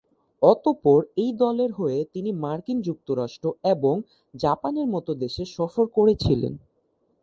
[0.41, 3.95] অতপর এই দলের হয়ে তিনি মার্কিন যুক্তরাষ্ট্র এবং
[4.33, 6.53] জাপানের মতো দেশে সফর করেছিলেন।